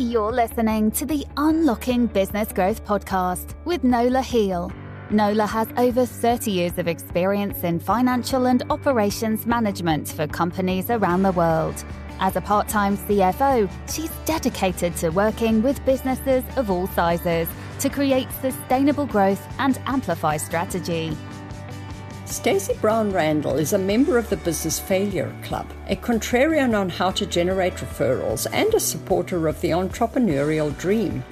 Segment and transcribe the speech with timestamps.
[0.00, 4.72] You're listening to the Unlocking Business Growth podcast with Nola Heal.
[5.10, 11.22] Nola has over 30 years of experience in financial and operations management for companies around
[11.24, 11.84] the world.
[12.18, 17.46] As a part time CFO, she's dedicated to working with businesses of all sizes
[17.80, 21.14] to create sustainable growth and amplify strategy.
[22.30, 27.10] Stacey Brown Randall is a member of the Business Failure Club, a contrarian on how
[27.10, 31.24] to generate referrals, and a supporter of the entrepreneurial dream.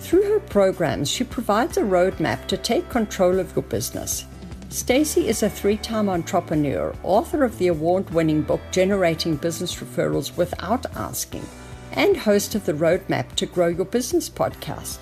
[0.00, 4.26] Through her programs, she provides a roadmap to take control of your business.
[4.68, 11.46] Stacey is a three-time entrepreneur, author of the award-winning book Generating Business Referrals Without Asking,
[11.92, 14.98] and host of the Roadmap to Grow Your Business podcast.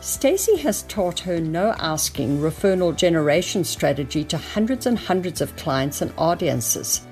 [0.00, 6.00] Stacey has taught her no asking referral generation strategy to hundreds and hundreds of clients
[6.02, 7.06] and audiences.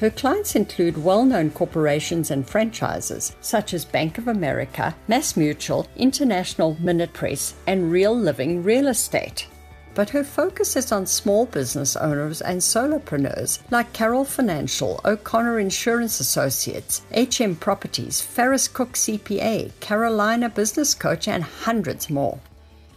[0.00, 5.86] Her clients include well known corporations and franchises such as Bank of America, Mass Mutual,
[5.96, 9.46] International Minute Press, and Real Living Real Estate.
[9.94, 16.20] But her focus is on small business owners and solopreneurs like Carroll Financial, O'Connor Insurance
[16.20, 22.38] Associates, HM Properties, Ferris Cook CPA, Carolina Business Coach, and hundreds more.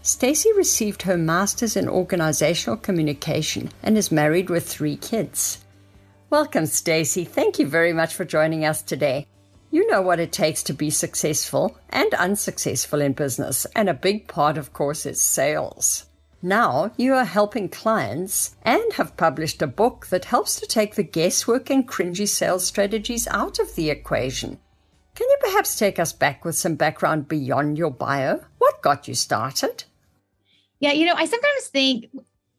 [0.03, 5.63] Stacey received her master's in organizational communication and is married with three kids.
[6.29, 7.23] Welcome, Stacey.
[7.23, 9.25] Thank you very much for joining us today.
[9.71, 14.27] You know what it takes to be successful and unsuccessful in business, and a big
[14.27, 16.05] part, of course, is sales.
[16.45, 21.03] Now you are helping clients and have published a book that helps to take the
[21.03, 24.59] guesswork and cringy sales strategies out of the equation.
[25.15, 28.41] Can you perhaps take us back with some background beyond your bio?
[28.57, 29.85] What got you started?
[30.81, 32.07] Yeah, you know, I sometimes think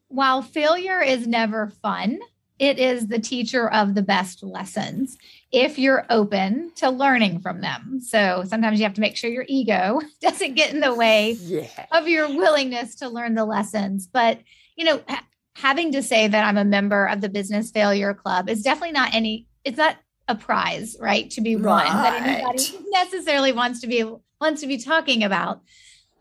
[0.08, 2.20] while failure is never fun,
[2.58, 5.16] it is the teacher of the best lessons
[5.50, 8.00] if you're open to learning from them.
[8.00, 11.86] So sometimes you have to make sure your ego doesn't get in the way yeah.
[11.92, 14.06] of your willingness to learn the lessons.
[14.06, 14.40] But,
[14.76, 18.48] you know, ha- having to say that I'm a member of the Business Failure Club
[18.48, 19.96] is definitely not any, it's not
[20.28, 21.30] a prize, right?
[21.30, 24.04] To be won that anybody necessarily wants to be
[24.40, 25.60] wants to be talking about.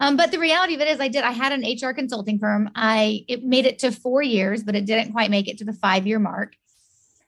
[0.03, 1.24] Um, but the reality of it is, I did.
[1.24, 2.69] I had an HR consulting firm.
[2.75, 5.72] I it made it to four years, but it didn't quite make it to the
[5.72, 6.58] five year mark.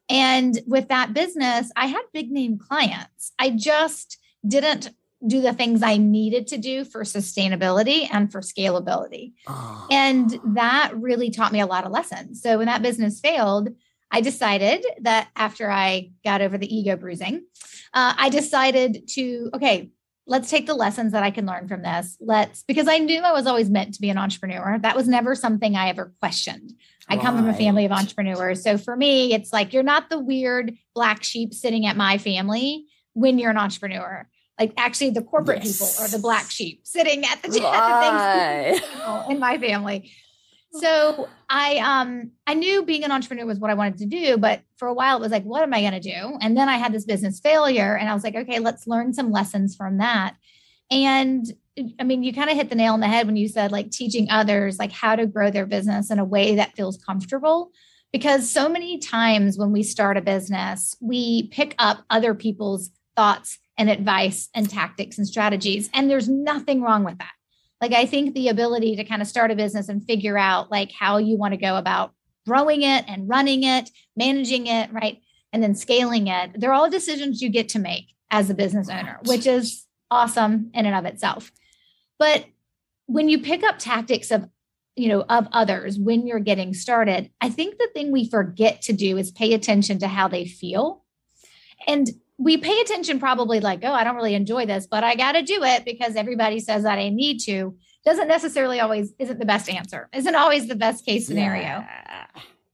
[0.09, 3.31] And with that business, I had big name clients.
[3.39, 4.89] I just didn't
[5.25, 9.31] do the things I needed to do for sustainability and for scalability.
[9.47, 9.87] Oh.
[9.89, 12.41] And that really taught me a lot of lessons.
[12.41, 13.69] So when that business failed,
[14.11, 17.45] I decided that after I got over the ego bruising,
[17.93, 19.89] uh, I decided to, okay,
[20.27, 22.17] let's take the lessons that I can learn from this.
[22.19, 24.79] Let's, because I knew I was always meant to be an entrepreneur.
[24.79, 26.73] That was never something I ever questioned.
[27.07, 27.23] I right.
[27.23, 28.63] come from a family of entrepreneurs.
[28.63, 32.85] So for me, it's like you're not the weird black sheep sitting at my family
[33.13, 34.27] when you're an entrepreneur.
[34.59, 35.77] Like actually, the corporate yes.
[35.77, 37.63] people are the black sheep sitting at the, right.
[37.75, 40.11] at the things in my family
[40.79, 44.61] so I um I knew being an entrepreneur was what I wanted to do, but
[44.77, 46.37] for a while it was like, what am I going to do?
[46.41, 49.31] And then I had this business failure, and I was like, okay, let's learn some
[49.31, 50.35] lessons from that.
[50.91, 51.45] And
[51.99, 53.91] I mean, you kind of hit the nail on the head when you said like
[53.91, 57.71] teaching others like how to grow their business in a way that feels comfortable.
[58.13, 63.59] Because so many times when we start a business, we pick up other people's thoughts
[63.77, 67.34] and advice and tactics and strategies, and there's nothing wrong with that
[67.85, 70.91] like i think the ability to kind of start a business and figure out like
[70.91, 72.13] how you want to go about
[72.45, 75.21] growing it and running it managing it right
[75.53, 79.19] and then scaling it they're all decisions you get to make as a business owner
[79.23, 81.51] which is awesome in and of itself.
[82.19, 82.45] But
[83.07, 84.47] when you pick up tactics of
[84.95, 88.93] you know of others when you're getting started i think the thing we forget to
[88.93, 91.03] do is pay attention to how they feel.
[91.87, 95.33] And we pay attention probably like, oh, I don't really enjoy this, but I got
[95.33, 97.77] to do it because everybody says that I need to.
[98.03, 100.09] Doesn't necessarily always isn't the best answer.
[100.13, 101.63] Isn't always the best case scenario.
[101.63, 102.27] Yeah.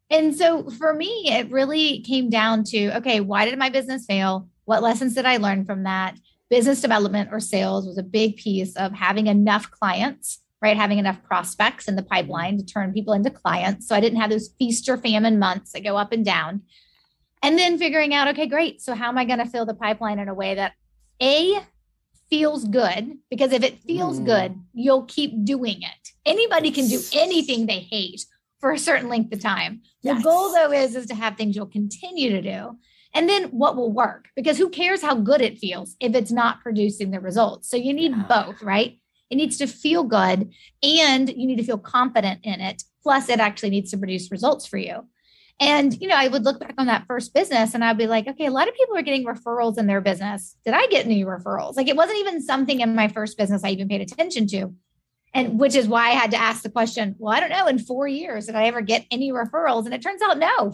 [0.09, 4.49] And so for me, it really came down to okay, why did my business fail?
[4.65, 6.17] What lessons did I learn from that?
[6.49, 10.75] Business development or sales was a big piece of having enough clients, right?
[10.75, 13.87] Having enough prospects in the pipeline to turn people into clients.
[13.87, 16.63] So I didn't have those feast or famine months that go up and down
[17.43, 18.81] and then figuring out okay great.
[18.81, 20.73] So how am i going to fill the pipeline in a way that
[21.21, 21.59] a
[22.29, 24.25] feels good because if it feels mm.
[24.25, 26.09] good you'll keep doing it.
[26.25, 28.25] Anybody can do anything they hate
[28.59, 29.81] for a certain length of time.
[30.01, 30.17] Yes.
[30.17, 32.77] the goal though is is to have things you'll continue to do.
[33.13, 34.29] And then what will work?
[34.35, 37.69] Because who cares how good it feels if it's not producing the results?
[37.69, 38.23] So you need yeah.
[38.23, 38.97] both right?
[39.29, 40.51] It needs to feel good
[40.83, 42.83] and you need to feel confident in it.
[43.03, 45.05] Plus it actually needs to produce results for you
[45.61, 48.27] And, you know, I would look back on that first business and I'd be like,
[48.27, 50.57] okay, a lot of people are getting referrals in their business.
[50.65, 51.77] Did I get any referrals?
[51.77, 54.73] Like it wasn't even something in my first business I even paid attention to.
[55.35, 57.77] And which is why I had to ask the question, well, I don't know, in
[57.77, 59.85] four years, did I ever get any referrals?
[59.85, 60.73] And it turns out no.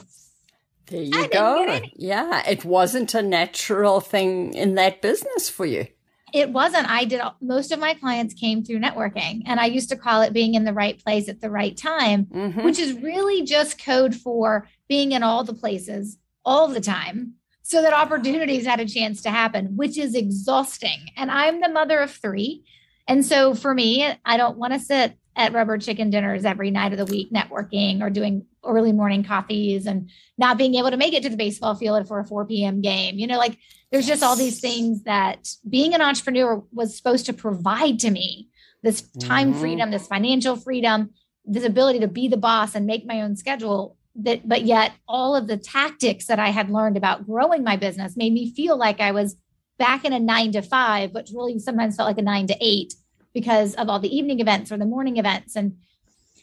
[0.88, 1.82] There you go.
[1.98, 5.88] Yeah, it wasn't a natural thing in that business for you.
[6.34, 6.90] It wasn't.
[6.90, 10.34] I did most of my clients came through networking, and I used to call it
[10.34, 12.64] being in the right place at the right time, mm-hmm.
[12.64, 17.82] which is really just code for being in all the places all the time so
[17.82, 21.10] that opportunities had a chance to happen, which is exhausting.
[21.18, 22.64] And I'm the mother of three.
[23.08, 26.94] And so for me, I don't want to sit at rubber chicken dinners every night
[26.94, 31.14] of the week networking or doing early morning coffees and not being able to make
[31.14, 32.82] it to the baseball field for a 4 p.m.
[32.82, 33.20] game.
[33.20, 33.58] You know, like
[33.92, 38.50] there's just all these things that being an entrepreneur was supposed to provide to me
[38.82, 39.60] this time mm-hmm.
[39.60, 41.12] freedom, this financial freedom,
[41.46, 43.97] this ability to be the boss and make my own schedule.
[44.20, 48.18] That, but yet all of the tactics that I had learned about growing my business
[48.18, 49.36] made me feel like I was
[49.78, 52.96] back in a nine to five, which really sometimes felt like a nine to eight
[53.34, 55.56] because of all the evening events or the morning events.
[55.56, 55.78] And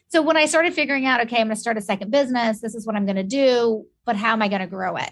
[0.09, 2.77] so when I started figuring out, okay, I'm going to start a second business, this
[2.77, 5.11] is what I'm going to do, but how am I going to grow it?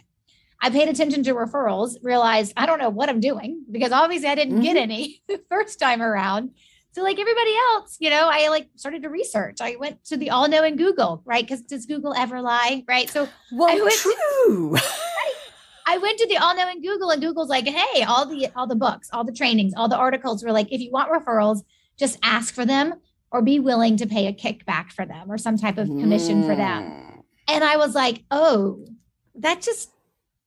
[0.60, 4.36] I paid attention to referrals, realized I don't know what I'm doing because obviously I
[4.36, 4.62] didn't mm-hmm.
[4.62, 6.50] get any the first time around.
[6.92, 9.58] So like everybody else, you know, I like started to research.
[9.60, 11.42] I went to the all knowing Google, right?
[11.42, 13.08] Because does Google ever lie, right?
[13.08, 14.76] So well, I went true.
[14.76, 14.78] To,
[15.86, 18.76] I went to the all knowing Google, and Google's like, hey, all the all the
[18.76, 21.62] books, all the trainings, all the articles were like, if you want referrals,
[21.98, 22.94] just ask for them
[23.30, 26.46] or be willing to pay a kickback for them or some type of commission mm.
[26.46, 26.82] for them.
[26.82, 27.22] Mm.
[27.48, 28.84] And I was like, oh,
[29.36, 29.90] that just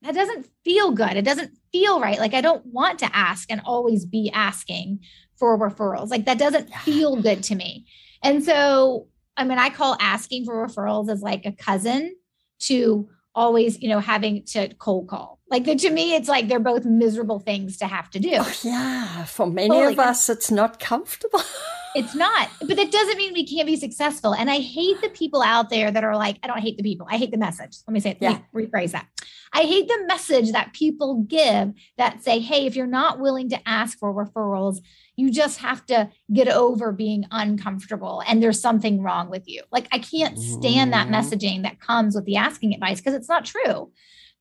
[0.03, 1.18] that doesn't feel good.
[1.18, 2.19] It doesn't feel right.
[2.19, 5.00] Like I don't want to ask and always be asking
[5.38, 6.10] for referrals.
[6.10, 7.86] Like that doesn't feel good to me.
[8.24, 12.16] And so, I mean, I call asking for referrals as like a cousin
[12.60, 15.40] to always, you know, having to cold call.
[15.50, 18.32] Like the, to me, it's like they're both miserable things to have to do.
[18.34, 19.26] Oh, yeah.
[19.26, 21.42] For many of us, it's not comfortable.
[21.96, 24.34] it's not, but that doesn't mean we can't be successful.
[24.34, 27.08] And I hate the people out there that are like, I don't hate the people.
[27.10, 27.78] I hate the message.
[27.88, 28.18] Let me say it.
[28.20, 28.40] Yeah.
[28.54, 29.08] rephrase that.
[29.54, 33.70] I hate the message that people give that say, hey, if you're not willing to
[33.70, 34.80] ask for referrals,
[35.15, 39.63] you just have to get over being uncomfortable and there's something wrong with you.
[39.71, 41.15] Like, I can't stand that mm-hmm.
[41.15, 43.91] messaging that comes with the asking advice because it's not true.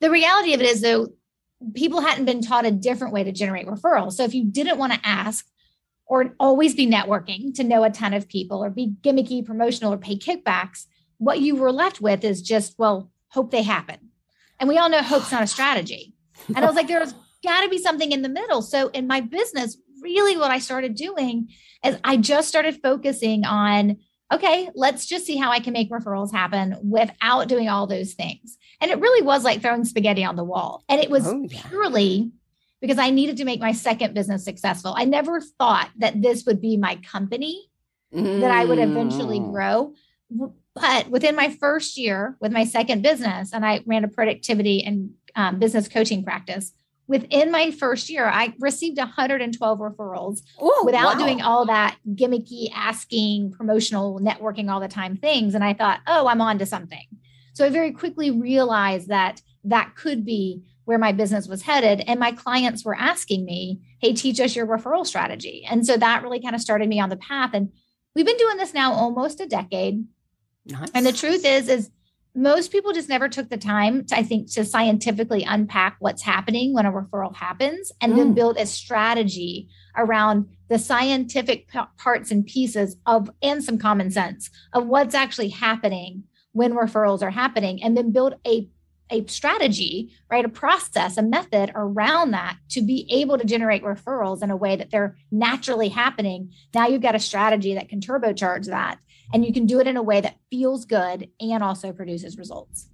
[0.00, 1.08] The reality of it is, though,
[1.74, 4.12] people hadn't been taught a different way to generate referrals.
[4.14, 5.46] So if you didn't want to ask,
[6.06, 9.98] or always be networking to know a ton of people or be gimmicky promotional or
[9.98, 10.86] pay kickbacks
[11.18, 14.10] what you were left with is just well hope they happen
[14.60, 16.14] and we all know hope's not a strategy
[16.48, 19.20] and i was like there's got to be something in the middle so in my
[19.20, 21.48] business really what I started doing
[21.84, 23.96] is I just started focusing on
[24.32, 28.56] okay, let's just see how I can make referrals happen without doing all those things.
[28.80, 30.82] And it really was like throwing spaghetti on the wall.
[30.88, 31.62] And it was oh, yeah.
[31.68, 32.32] purely
[32.80, 34.94] because I needed to make my second business successful.
[34.96, 37.70] I never thought that this would be my company
[38.12, 38.40] mm.
[38.40, 39.52] that I would eventually mm.
[39.52, 39.94] grow.
[40.74, 45.10] But within my first year with my second business, and I ran a productivity and
[45.36, 46.72] um, business coaching practice,
[47.06, 51.24] within my first year, I received 112 referrals Ooh, without wow.
[51.26, 55.54] doing all that gimmicky asking, promotional, networking all the time things.
[55.54, 57.06] And I thought, oh, I'm on to something.
[57.52, 62.04] So I very quickly realized that that could be where my business was headed.
[62.06, 65.66] And my clients were asking me, hey, teach us your referral strategy.
[65.68, 67.50] And so that really kind of started me on the path.
[67.54, 67.72] And
[68.14, 70.04] we've been doing this now almost a decade.
[70.66, 70.90] Nice.
[70.94, 71.90] And the truth is, is
[72.34, 76.74] most people just never took the time to, I think, to scientifically unpack what's happening
[76.74, 78.16] when a referral happens and mm.
[78.16, 84.10] then build a strategy around the scientific p- parts and pieces of, and some common
[84.10, 88.68] sense of what's actually happening when referrals are happening, and then build a
[89.10, 90.46] a strategy, right?
[90.46, 94.76] A process, a method around that to be able to generate referrals in a way
[94.76, 96.52] that they're naturally happening.
[96.74, 98.98] Now you've got a strategy that can turbocharge that
[99.34, 102.88] and you can do it in a way that feels good and also produces results.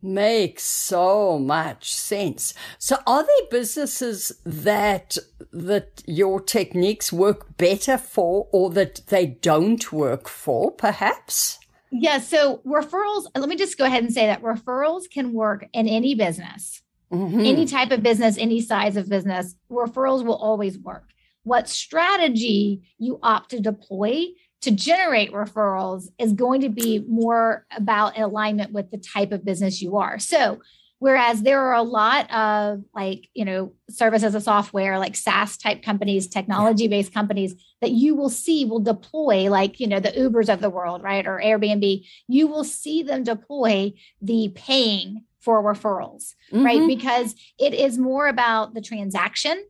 [0.00, 2.54] Makes so much sense.
[2.78, 5.16] So are there businesses that
[5.50, 11.58] that your techniques work better for or that they don't work for perhaps?
[11.90, 15.88] Yeah, so referrals, let me just go ahead and say that referrals can work in
[15.88, 16.82] any business.
[17.10, 17.40] Mm-hmm.
[17.40, 21.08] Any type of business, any size of business, referrals will always work.
[21.44, 24.26] What strategy you opt to deploy
[24.62, 29.80] to generate referrals is going to be more about alignment with the type of business
[29.80, 30.18] you are.
[30.18, 30.60] So,
[31.00, 35.56] Whereas there are a lot of like, you know, service as a software, like SaaS
[35.56, 40.10] type companies, technology based companies that you will see will deploy, like, you know, the
[40.10, 41.26] Ubers of the world, right?
[41.26, 42.04] Or Airbnb.
[42.26, 46.64] You will see them deploy the paying for referrals, mm-hmm.
[46.64, 46.86] right?
[46.86, 49.64] Because it is more about the transaction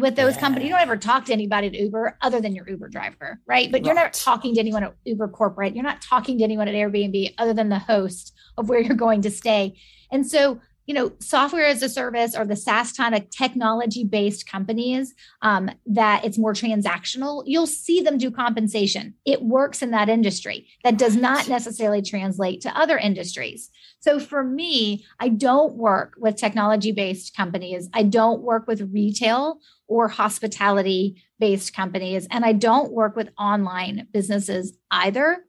[0.00, 0.40] with those yeah.
[0.40, 0.66] companies.
[0.66, 3.70] You don't ever talk to anybody at Uber other than your Uber driver, right?
[3.70, 3.86] But right.
[3.86, 5.74] you're not talking to anyone at Uber corporate.
[5.74, 9.22] You're not talking to anyone at Airbnb other than the host of where you're going
[9.22, 9.76] to stay.
[10.10, 10.60] And so
[10.90, 15.70] you know, software as a service or the SaaS kind of technology based companies um,
[15.86, 19.14] that it's more transactional, you'll see them do compensation.
[19.24, 20.66] It works in that industry.
[20.82, 23.70] That does not necessarily translate to other industries.
[24.00, 27.88] So for me, I don't work with technology based companies.
[27.94, 32.26] I don't work with retail or hospitality based companies.
[32.32, 35.44] And I don't work with online businesses either.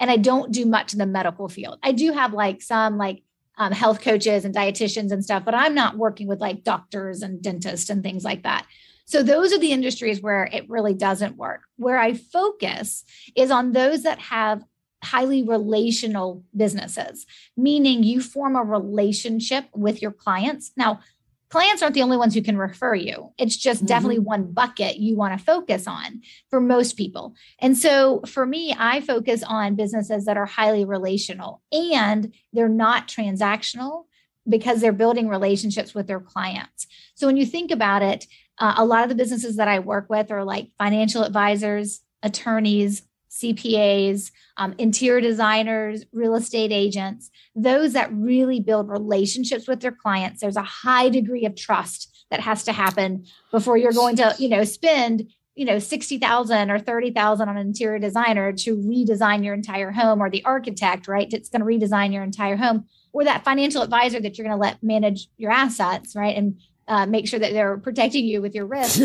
[0.00, 1.80] And I don't do much in the medical field.
[1.82, 3.22] I do have like some like
[3.56, 7.42] um, health coaches and dietitians and stuff, but I'm not working with like doctors and
[7.42, 8.66] dentists and things like that.
[9.06, 11.62] So those are the industries where it really doesn't work.
[11.76, 13.04] Where I focus
[13.36, 14.64] is on those that have
[15.04, 20.72] highly relational businesses, meaning you form a relationship with your clients.
[20.76, 21.00] Now,
[21.48, 23.32] clients aren't the only ones who can refer you.
[23.38, 23.86] It's just mm-hmm.
[23.86, 27.34] definitely one bucket you want to focus on for most people.
[27.60, 33.08] And so for me, I focus on businesses that are highly relational and they're not
[33.08, 34.04] transactional
[34.48, 36.86] because they're building relationships with their clients.
[37.14, 38.26] So when you think about it,
[38.58, 43.02] uh, a lot of the businesses that I work with are like financial advisors, attorneys,
[43.42, 50.40] CPAs, um, interior designers, real estate agents, those that really build relationships with their clients.
[50.40, 54.48] There's a high degree of trust that has to happen before you're going to, you
[54.48, 59.92] know, spend, you know, 60,000 or 30,000 on an interior designer to redesign your entire
[59.92, 61.32] home or the architect, right?
[61.32, 64.60] It's going to redesign your entire home or that financial advisor that you're going to
[64.60, 66.36] let manage your assets, right?
[66.36, 69.00] And uh, make sure that they're protecting you with your risk.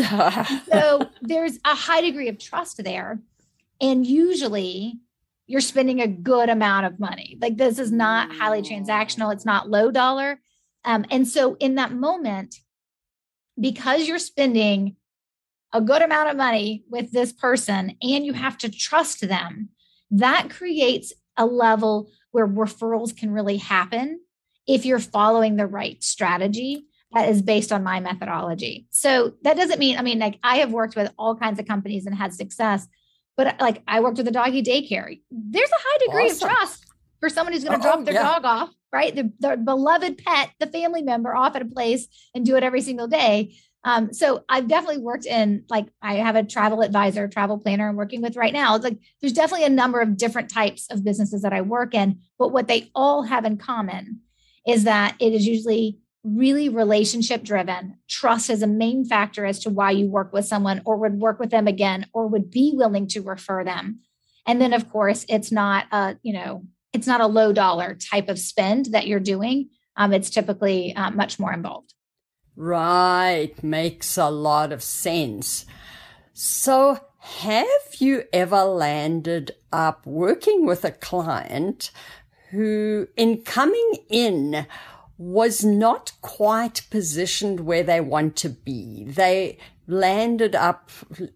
[0.72, 3.18] so there's a high degree of trust there.
[3.82, 5.00] And usually
[5.46, 7.36] you're spending a good amount of money.
[7.40, 10.40] Like this is not highly transactional, it's not low dollar.
[10.84, 12.56] Um, and so in that moment,
[13.60, 14.96] because you're spending
[15.72, 19.70] a good amount of money with this person and you have to trust them,
[20.10, 24.20] that creates a level where referrals can really happen
[24.66, 28.86] if you're following the right strategy that is based on my methodology.
[28.90, 32.06] So that doesn't mean, I mean, like I have worked with all kinds of companies
[32.06, 32.86] and had success,
[33.36, 35.20] but like I worked with a doggy daycare.
[35.30, 36.48] There's a high degree awesome.
[36.48, 36.86] of trust
[37.20, 38.22] for someone who's going to oh, drop their yeah.
[38.22, 39.14] dog off, right?
[39.14, 42.80] The, their beloved pet, the family member off at a place and do it every
[42.80, 43.54] single day.
[43.84, 47.96] Um, so I've definitely worked in like I have a travel advisor, travel planner I'm
[47.96, 48.74] working with right now.
[48.76, 52.20] It's like there's definitely a number of different types of businesses that I work in,
[52.38, 54.20] but what they all have in common
[54.66, 57.98] is that it is usually really relationship driven.
[58.08, 61.38] Trust is a main factor as to why you work with someone or would work
[61.38, 64.00] with them again or would be willing to refer them.
[64.46, 68.28] And then of course, it's not a, you know, it's not a low dollar type
[68.28, 69.70] of spend that you're doing.
[69.96, 71.94] Um, it's typically uh, much more involved.
[72.54, 73.60] Right.
[73.62, 75.66] Makes a lot of sense.
[76.32, 77.66] So have
[77.98, 81.90] you ever landed up working with a client
[82.50, 84.66] who in coming in
[85.22, 89.04] was not quite positioned where they want to be.
[89.04, 90.90] They landed up,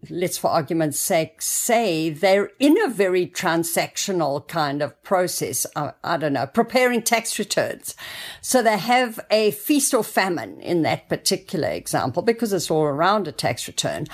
[0.09, 5.65] let's for argument's sake say they're in a very transactional kind of process.
[5.75, 7.95] I, I, don't know, preparing tax returns.
[8.41, 13.27] So they have a feast or famine in that particular example because it's all around
[13.27, 14.07] a tax return.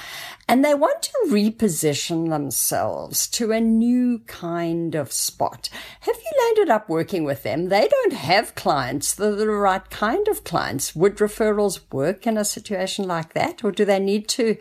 [0.48, 5.70] And they want to reposition themselves to a new kind of spot.
[6.02, 7.70] Have you landed up working with them?
[7.70, 10.96] They don't have clients that are the right kind of clients.
[10.96, 13.64] Would referrals work in a situation like that?
[13.64, 14.58] Or do they need to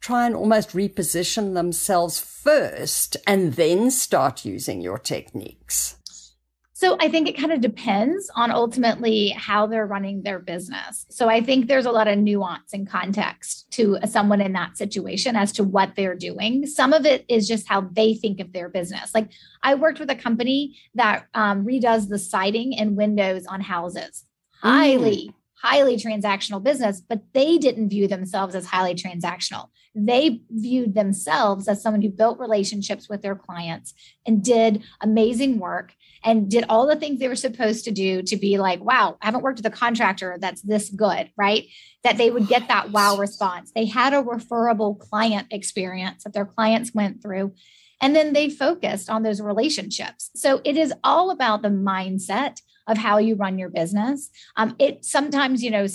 [0.00, 5.96] try and almost reposition themselves first and then start using your techniques?
[6.80, 11.04] So I think it kind of depends on ultimately how they're running their business.
[11.10, 15.36] So I think there's a lot of nuance and context to someone in that situation
[15.36, 16.64] as to what they're doing.
[16.64, 19.14] Some of it is just how they think of their business.
[19.14, 19.28] Like
[19.62, 24.24] I worked with a company that um, redoes the siding and windows on houses.
[24.62, 25.34] Highly, mm.
[25.62, 29.68] Highly transactional business, but they didn't view themselves as highly transactional.
[29.94, 33.92] They viewed themselves as someone who built relationships with their clients
[34.24, 38.36] and did amazing work and did all the things they were supposed to do to
[38.36, 41.66] be like, wow, I haven't worked with a contractor that's this good, right?
[42.04, 43.72] That they would get that wow response.
[43.74, 47.52] They had a referable client experience that their clients went through.
[48.00, 50.30] And then they focused on those relationships.
[50.34, 54.30] So it is all about the mindset of how you run your business.
[54.56, 55.86] Um, it sometimes, you know,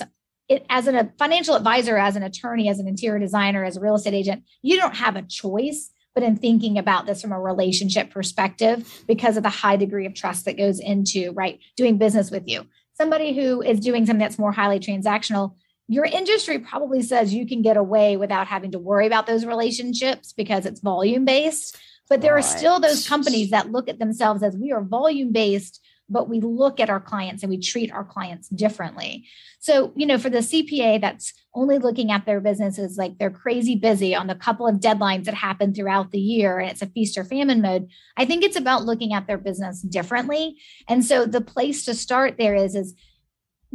[0.48, 3.96] it as a financial advisor, as an attorney, as an interior designer, as a real
[3.96, 5.92] estate agent, you don't have a choice.
[6.14, 10.14] But in thinking about this from a relationship perspective, because of the high degree of
[10.14, 14.40] trust that goes into right doing business with you, somebody who is doing something that's
[14.40, 15.56] more highly transactional,
[15.88, 20.32] your industry probably says you can get away without having to worry about those relationships
[20.32, 21.78] because it's volume based.
[22.10, 22.44] But there right.
[22.44, 26.40] are still those companies that look at themselves as we are volume based but we
[26.40, 29.28] look at our clients and we treat our clients differently.
[29.60, 33.32] So, you know, for the CPA that's only looking at their business businesses like they're
[33.32, 36.88] crazy busy on the couple of deadlines that happen throughout the year and it's a
[36.88, 40.58] feast or famine mode, I think it's about looking at their business differently.
[40.88, 42.96] And so the place to start there is is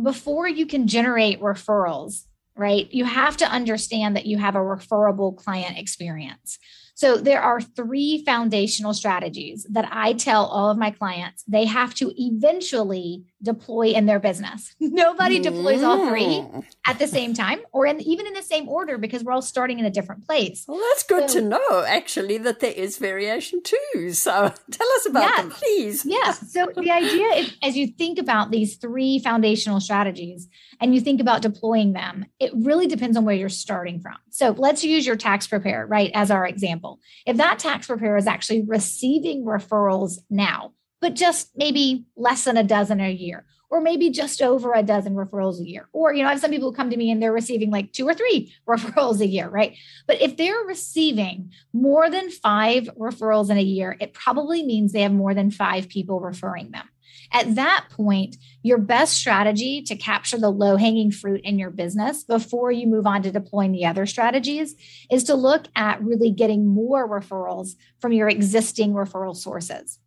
[0.03, 2.25] before you can generate referrals,
[2.57, 2.89] right?
[2.91, 6.59] You have to understand that you have a referable client experience.
[7.01, 11.43] So there are three foundational strategies that I tell all of my clients.
[11.49, 14.75] They have to eventually deploy in their business.
[14.81, 16.45] Nobody deploys all three
[16.87, 19.79] at the same time or in, even in the same order because we're all starting
[19.79, 20.65] in a different place.
[20.69, 24.13] Well, that's good so, to know actually that there is variation too.
[24.13, 24.31] So
[24.71, 26.05] tell us about yeah, them, please.
[26.05, 26.33] Yeah.
[26.33, 30.49] So the idea is as you think about these three foundational strategies
[30.81, 34.17] and you think about deploying them, it really depends on where you're starting from.
[34.31, 37.01] So let's use your tax preparer, right, as our example.
[37.27, 42.65] If that tax preparer is actually receiving referrals now, but just maybe less than a
[42.65, 45.89] dozen a year, or maybe just over a dozen referrals a year.
[45.93, 47.93] Or, you know, I have some people who come to me and they're receiving like
[47.93, 49.77] two or three referrals a year, right?
[50.07, 55.03] But if they're receiving more than five referrals in a year, it probably means they
[55.03, 56.89] have more than five people referring them.
[57.33, 62.25] At that point, your best strategy to capture the low hanging fruit in your business
[62.25, 64.75] before you move on to deploying the other strategies
[65.11, 70.00] is to look at really getting more referrals from your existing referral sources.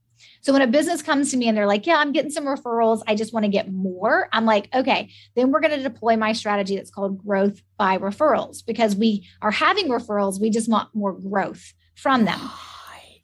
[0.44, 3.02] So when a business comes to me and they're like, yeah, I'm getting some referrals,
[3.08, 6.34] I just want to get more, I'm like, okay, then we're going to deploy my
[6.34, 10.42] strategy that's called growth by referrals because we are having referrals.
[10.42, 12.42] We just want more growth from them.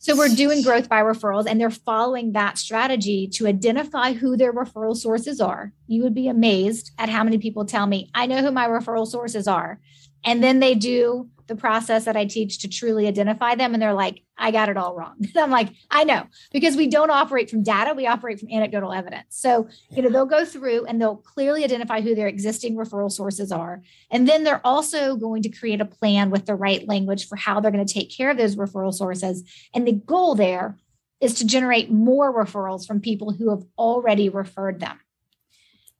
[0.02, 4.54] So we're doing growth by referrals and they're following that strategy to identify who their
[4.54, 5.74] referral sources are.
[5.88, 9.06] You would be amazed at how many people tell me, I know who my referral
[9.06, 9.82] sources are.
[10.24, 13.74] And then they do the process that I teach to truly identify them.
[13.74, 15.18] And they're like, I got it all wrong.
[15.35, 19.25] I'm like, I know, because we don't operate from data, we operate from anecdotal evidence.
[19.29, 23.51] So, you know, they'll go through and they'll clearly identify who their existing referral sources
[23.51, 23.81] are.
[24.09, 27.59] And then they're also going to create a plan with the right language for how
[27.59, 29.44] they're going to take care of those referral sources.
[29.74, 30.77] And the goal there
[31.20, 34.98] is to generate more referrals from people who have already referred them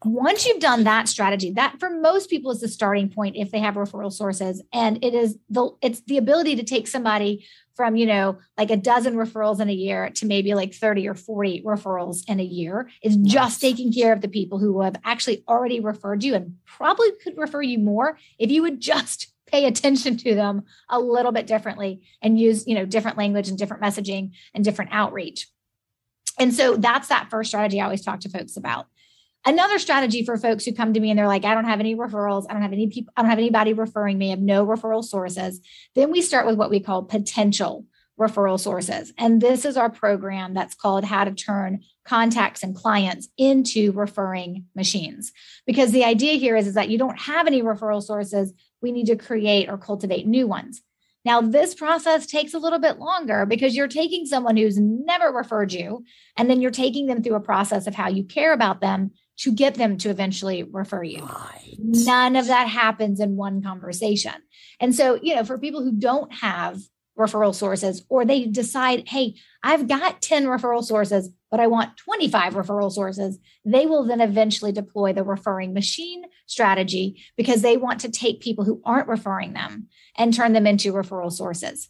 [0.06, 3.60] once you've done that strategy that for most people is the starting point if they
[3.60, 4.62] have referral sources.
[4.72, 8.78] And it is the it's the ability to take somebody from you know like a
[8.78, 12.90] dozen referrals in a year to maybe like 30 or 40 referrals in a year
[13.02, 17.10] is just taking care of the people who have actually already referred you and probably
[17.22, 21.48] could refer you more if you would just pay attention to them a little bit
[21.48, 25.48] differently and use you know different language and different messaging and different outreach.
[26.38, 28.86] And so that's that first strategy i always talk to folks about
[29.46, 31.96] Another strategy for folks who come to me and they're like, I don't have any
[31.96, 34.66] referrals, I don't have any people, I don't have anybody referring me, I have no
[34.66, 35.62] referral sources.
[35.96, 37.86] Then we start with what we call potential
[38.20, 39.14] referral sources.
[39.18, 44.66] And this is our program that's called How to Turn Contacts and Clients into Referring
[44.76, 45.32] Machines.
[45.66, 49.06] Because the idea here is, is that you don't have any referral sources, we need
[49.06, 50.82] to create or cultivate new ones.
[51.26, 55.72] Now, this process takes a little bit longer because you're taking someone who's never referred
[55.74, 56.04] you,
[56.38, 59.52] and then you're taking them through a process of how you care about them to
[59.52, 61.24] get them to eventually refer you.
[61.24, 61.76] Right.
[61.80, 64.34] None of that happens in one conversation.
[64.80, 66.80] And so, you know, for people who don't have
[67.18, 72.54] referral sources or they decide, hey, I've got 10 referral sources, but I want 25
[72.54, 78.12] referral sources, they will then eventually deploy the referring machine strategy because they want to
[78.12, 81.90] take people who aren't referring them and turn them into referral sources.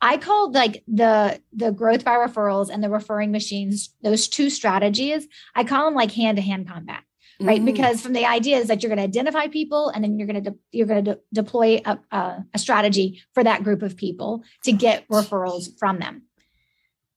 [0.00, 5.26] I called like the the growth by referrals and the referring machines, those two strategies,
[5.54, 7.02] I call them like hand to hand combat,
[7.40, 7.60] right?
[7.60, 7.64] Mm.
[7.64, 10.44] Because from the idea is that you're going to identify people and then you're going
[10.44, 13.96] to de- you're going to de- deploy a, a, a strategy for that group of
[13.96, 16.22] people to get referrals from them.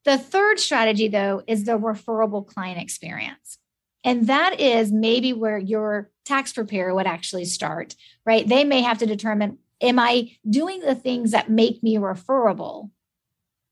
[0.06, 3.58] The third strategy, though, is the referable client experience.
[4.06, 7.94] And that is maybe where your tax preparer would actually start,
[8.26, 8.48] right?
[8.48, 12.92] They may have to determine am I doing the things that make me referable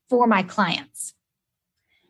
[0.08, 1.14] for my clients?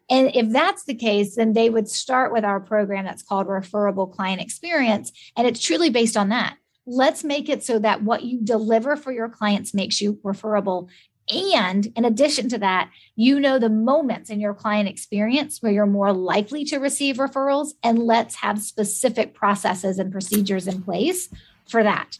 [0.09, 4.07] And if that's the case, then they would start with our program that's called Referable
[4.07, 5.11] Client Experience.
[5.37, 6.57] And it's truly based on that.
[6.87, 10.89] Let's make it so that what you deliver for your clients makes you referable
[11.29, 15.87] And in addition to that, you know the moments in your client experience where you're
[15.87, 21.29] more likely to receive referrals, and let's have specific processes and procedures in place
[21.69, 22.19] for that.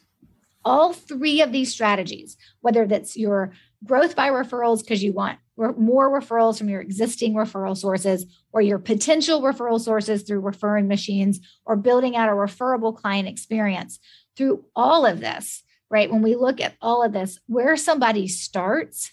[0.67, 3.53] All three of these strategies, whether that's your
[3.85, 8.79] growth by referrals because you want more referrals from your existing referral sources or your
[8.79, 13.99] potential referral sources through referring machines or building out a referable client experience
[14.37, 16.11] through all of this right?
[16.11, 19.13] When we look at all of this, where somebody starts,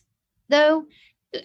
[0.49, 0.85] though,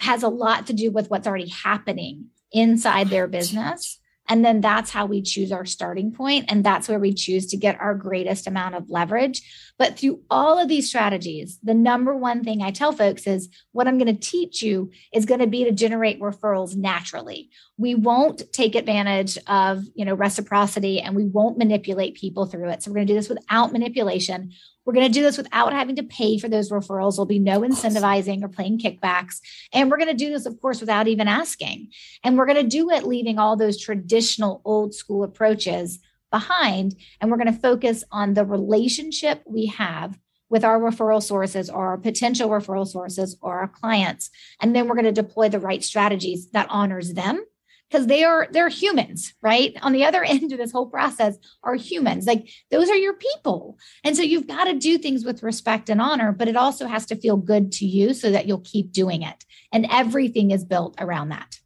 [0.01, 4.01] has a lot to do with what's already happening inside their business.
[4.28, 7.56] And then that's how we choose our starting point, And that's where we choose to
[7.56, 9.42] get our greatest amount of leverage.
[9.78, 13.86] But through all of these strategies, the number one thing I tell folks is what
[13.86, 17.50] I'm going to teach you is going to be to generate referrals naturally.
[17.76, 22.82] We won't take advantage of, you know, reciprocity and we won't manipulate people through it.
[22.82, 24.52] So we're going to do this without manipulation.
[24.84, 27.16] We're going to do this without having to pay for those referrals.
[27.16, 29.38] There'll be no incentivizing or playing kickbacks.
[29.70, 31.90] And we're going to do this, of course, without even asking.
[32.24, 34.17] And we're going to do it leaving all those traditional
[34.64, 35.98] old school approaches
[36.31, 36.94] behind.
[37.20, 40.18] And we're going to focus on the relationship we have
[40.50, 44.31] with our referral sources or our potential referral sources or our clients.
[44.61, 47.44] And then we're going to deploy the right strategies that honors them
[47.90, 51.74] because they are they're humans right on the other end of this whole process are
[51.74, 55.88] humans like those are your people and so you've got to do things with respect
[55.88, 58.92] and honor but it also has to feel good to you so that you'll keep
[58.92, 61.59] doing it and everything is built around that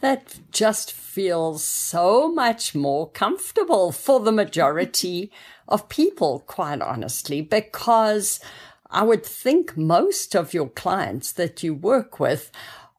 [0.00, 5.30] that just feels so much more comfortable for the majority
[5.68, 8.40] of people quite honestly because
[8.90, 12.50] I would think most of your clients that you work with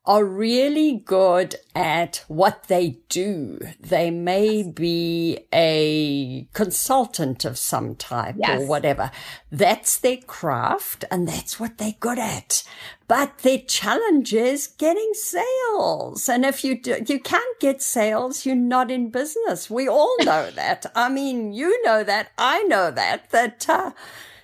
[0.05, 3.59] are really good at what they do.
[3.79, 8.59] They may be a consultant of some type yes.
[8.59, 9.11] or whatever.
[9.51, 12.63] That's their craft and that's what they're good at.
[13.09, 16.29] But the challenge is getting sales.
[16.29, 19.67] And if you do, you can't get sales, you're not in business.
[19.67, 20.85] We all know that.
[20.93, 22.29] I mean, you know that.
[22.37, 23.91] I know that, that, uh,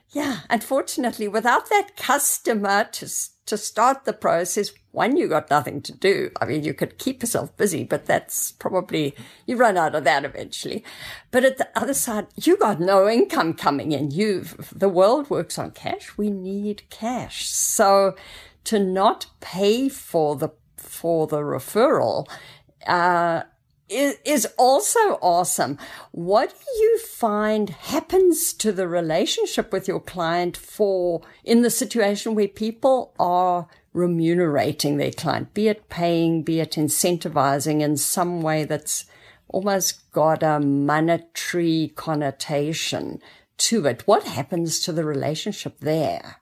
[0.09, 3.07] yeah, unfortunately, without that customer to
[3.45, 6.31] to start the process, one, you got nothing to do.
[6.41, 10.25] I mean, you could keep yourself busy, but that's probably, you run out of that
[10.25, 10.83] eventually.
[11.29, 14.09] But at the other side, you got no income coming in.
[14.09, 16.17] You, the world works on cash.
[16.17, 17.49] We need cash.
[17.49, 18.15] So
[18.65, 22.27] to not pay for the, for the referral,
[22.85, 23.43] uh,
[23.89, 25.77] is, is also awesome.
[26.11, 32.35] What do you find happens to the relationship with your client for in the situation
[32.35, 38.65] where people are remunerating their client, be it paying, be it incentivizing in some way
[38.65, 39.05] that's
[39.47, 43.21] almost got a monetary connotation
[43.57, 44.01] to it?
[44.05, 46.41] What happens to the relationship there?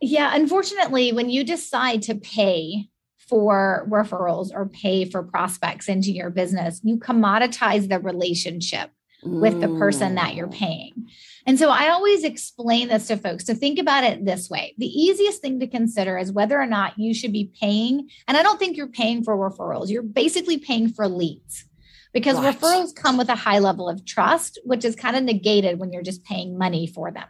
[0.00, 2.88] Yeah, unfortunately, when you decide to pay
[3.28, 8.90] for referrals or pay for prospects into your business, you commoditize the relationship
[9.22, 10.54] with the person that you're mm.
[10.54, 11.08] paying.
[11.46, 14.74] And so I always explain this to folks to think about it this way.
[14.78, 18.08] The easiest thing to consider is whether or not you should be paying.
[18.26, 21.64] And I don't think you're paying for referrals, you're basically paying for leads
[22.12, 22.58] because right.
[22.58, 26.02] referrals come with a high level of trust, which is kind of negated when you're
[26.02, 27.26] just paying money for them.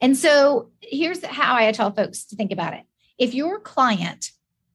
[0.00, 2.82] And so here's how I tell folks to think about it.
[3.18, 4.30] If your client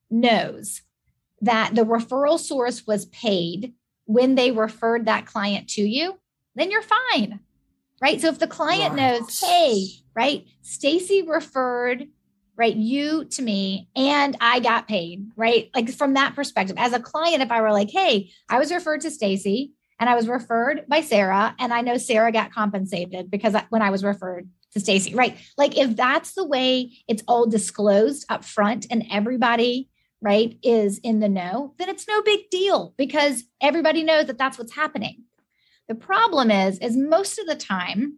[0.09, 0.81] knows
[1.41, 3.73] that the referral source was paid
[4.05, 6.19] when they referred that client to you,
[6.55, 7.39] then you're fine.
[8.01, 8.21] Right.
[8.21, 9.19] So if the client right.
[9.19, 12.07] knows, hey, right, Stacey referred
[12.57, 15.69] right you to me and I got paid, right?
[15.73, 19.01] Like from that perspective, as a client, if I were like, hey, I was referred
[19.01, 23.55] to Stacey and I was referred by Sarah, and I know Sarah got compensated because
[23.69, 25.37] when I was referred to Stacey, right?
[25.57, 29.89] Like if that's the way it's all disclosed up front and everybody
[30.25, 34.57] right, is in the know, then it's no big deal because everybody knows that that's
[34.57, 35.23] what's happening.
[35.87, 38.17] The problem is, is most of the time,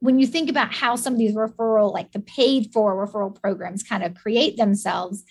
[0.00, 3.84] when you think about how some of these referral, like the paid for referral programs
[3.84, 5.22] kind of create themselves,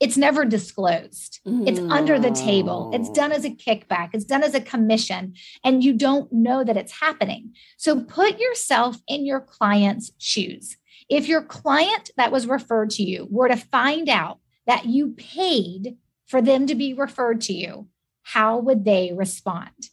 [0.00, 1.40] it's never disclosed.
[1.46, 2.90] It's under the table.
[2.92, 3.14] It's mm.
[3.14, 4.10] done as a kickback.
[4.12, 7.54] It's done as a commission, and you don't know that it's happening.
[7.76, 10.76] So put yourself in your client's shoes.
[11.08, 15.96] If your client that was referred to you were to find out that you paid
[16.26, 17.88] for them to be referred to you,
[18.22, 19.90] how would they respond?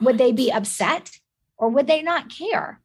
[0.00, 1.10] Would they be upset
[1.56, 2.81] or would they not care?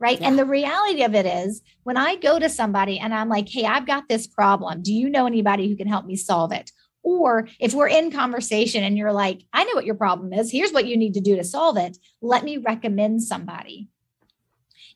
[0.00, 0.20] Right.
[0.20, 0.28] Yeah.
[0.28, 3.64] And the reality of it is, when I go to somebody and I'm like, hey,
[3.64, 4.82] I've got this problem.
[4.82, 6.72] Do you know anybody who can help me solve it?
[7.02, 10.50] Or if we're in conversation and you're like, I know what your problem is.
[10.50, 11.96] Here's what you need to do to solve it.
[12.20, 13.88] Let me recommend somebody.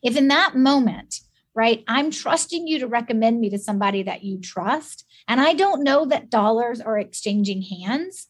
[0.03, 1.21] If in that moment
[1.59, 1.83] right?
[1.89, 5.05] I'm trusting you to recommend me to somebody that you trust.
[5.27, 8.27] And I don't know that dollars are exchanging hands,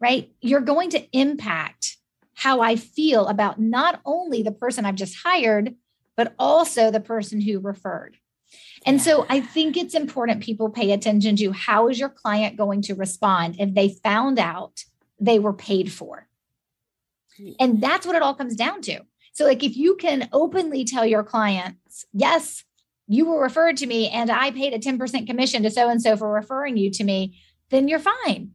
[0.00, 0.32] right?
[0.40, 1.98] You're going to impact
[2.34, 5.74] how I feel about not only the person I've just hired,
[6.20, 8.18] but also the person who referred.
[8.84, 12.82] And so I think it's important people pay attention to how is your client going
[12.82, 14.84] to respond if they found out
[15.18, 16.28] they were paid for.
[17.58, 19.00] And that's what it all comes down to.
[19.32, 22.64] So, like, if you can openly tell your clients, yes,
[23.08, 26.18] you were referred to me and I paid a 10% commission to so and so
[26.18, 28.50] for referring you to me, then you're fine.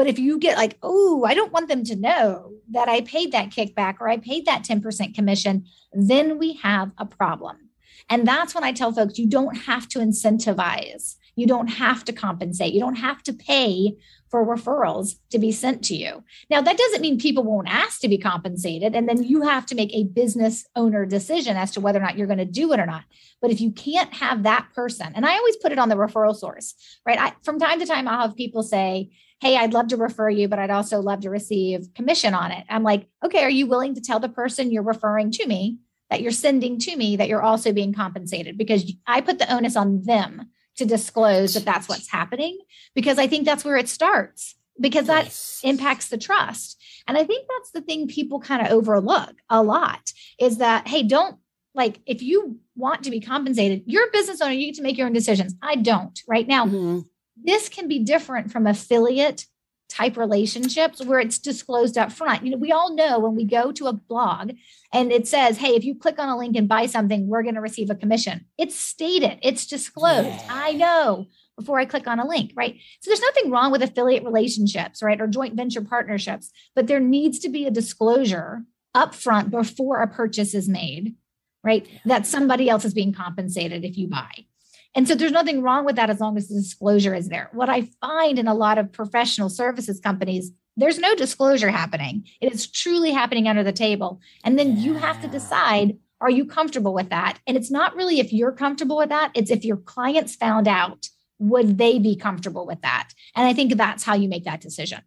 [0.00, 3.32] But if you get like, oh, I don't want them to know that I paid
[3.32, 7.68] that kickback or I paid that 10% commission, then we have a problem.
[8.08, 12.14] And that's when I tell folks you don't have to incentivize, you don't have to
[12.14, 13.98] compensate, you don't have to pay
[14.30, 16.24] for referrals to be sent to you.
[16.48, 18.94] Now, that doesn't mean people won't ask to be compensated.
[18.94, 22.16] And then you have to make a business owner decision as to whether or not
[22.16, 23.04] you're going to do it or not.
[23.42, 26.34] But if you can't have that person, and I always put it on the referral
[26.34, 27.18] source, right?
[27.18, 29.10] I, from time to time, I'll have people say,
[29.40, 32.64] Hey, I'd love to refer you, but I'd also love to receive commission on it.
[32.68, 35.78] I'm like, okay, are you willing to tell the person you're referring to me
[36.10, 38.58] that you're sending to me that you're also being compensated?
[38.58, 42.58] Because I put the onus on them to disclose that that's what's happening
[42.94, 45.60] because I think that's where it starts because that yes.
[45.62, 46.82] impacts the trust.
[47.06, 51.02] And I think that's the thing people kind of overlook a lot is that, hey,
[51.02, 51.36] don't
[51.74, 54.98] like if you want to be compensated, you're a business owner, you get to make
[54.98, 55.54] your own decisions.
[55.62, 56.66] I don't right now.
[56.66, 57.00] Mm-hmm.
[57.44, 59.46] This can be different from affiliate
[59.88, 62.44] type relationships where it's disclosed up front.
[62.44, 64.52] You know, we all know when we go to a blog
[64.92, 67.56] and it says, hey, if you click on a link and buy something, we're going
[67.56, 68.46] to receive a commission.
[68.56, 70.28] It's stated, it's disclosed.
[70.28, 70.46] Yeah.
[70.48, 71.26] I know
[71.58, 72.76] before I click on a link, right?
[73.00, 75.20] So there's nothing wrong with affiliate relationships, right?
[75.20, 78.62] Or joint venture partnerships, but there needs to be a disclosure
[78.96, 81.16] upfront before a purchase is made,
[81.62, 81.86] right?
[82.04, 84.46] That somebody else is being compensated if you buy.
[84.94, 87.48] And so there's nothing wrong with that as long as the disclosure is there.
[87.52, 92.24] What I find in a lot of professional services companies, there's no disclosure happening.
[92.40, 94.20] It is truly happening under the table.
[94.44, 97.38] And then you have to decide are you comfortable with that?
[97.46, 101.08] And it's not really if you're comfortable with that, it's if your clients found out,
[101.38, 103.08] would they be comfortable with that?
[103.34, 105.00] And I think that's how you make that decision.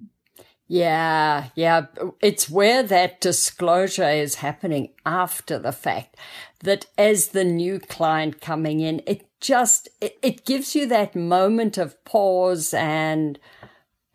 [0.68, 1.88] Yeah, yeah.
[2.22, 6.18] It's where that disclosure is happening after the fact
[6.62, 11.78] that as the new client coming in, it just, it, it gives you that moment
[11.78, 13.38] of pause and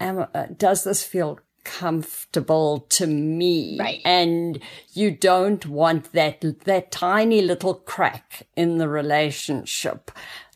[0.01, 3.77] am, uh, does this feel comfortable to me?
[3.79, 4.01] Right.
[4.05, 4.59] And
[4.95, 10.11] you don't want that that tiny little crack in the relationship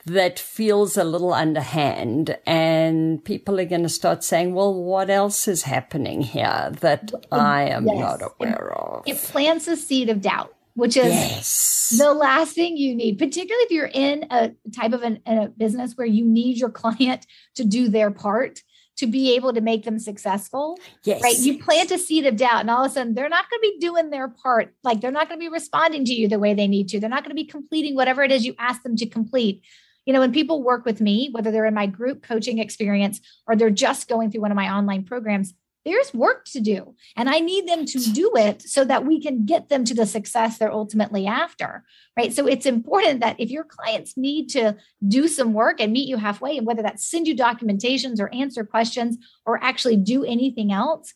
[0.06, 2.38] that feels a little underhand.
[2.46, 7.64] And people are going to start saying well what else is happening here that i
[7.64, 7.98] am yes.
[7.98, 9.02] not aware of?
[9.06, 11.94] it plants a seed of doubt which is yes.
[11.98, 15.94] the last thing you need, particularly if you're in a type of an, a business
[15.94, 18.62] where you need your client to do their part
[18.96, 20.78] to be able to make them successful.
[21.04, 21.22] Yes.
[21.22, 21.38] Right.
[21.38, 23.72] You plant a seed of doubt, and all of a sudden they're not going to
[23.72, 24.74] be doing their part.
[24.84, 27.00] Like they're not going to be responding to you the way they need to.
[27.00, 29.62] They're not going to be completing whatever it is you ask them to complete.
[30.04, 33.56] You know, when people work with me, whether they're in my group coaching experience or
[33.56, 35.54] they're just going through one of my online programs,
[35.84, 39.44] there's work to do and i need them to do it so that we can
[39.44, 41.84] get them to the success they're ultimately after
[42.16, 42.32] right?
[42.32, 46.16] So it's important that if your clients need to do some work and meet you
[46.16, 49.16] halfway and whether that's send you documentations or answer questions
[49.46, 51.14] or actually do anything else